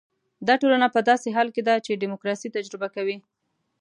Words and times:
دا 0.47 0.53
ټولنه 0.61 0.87
په 0.95 0.99
داسې 1.09 1.27
حال 1.35 1.47
کې 1.55 1.61
ده 1.67 1.75
چې 1.85 1.99
ډیموکراسي 2.03 2.47
تجربه 2.57 2.87
کوي. 2.95 3.17